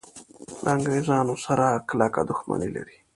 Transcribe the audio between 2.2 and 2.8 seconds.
دښمني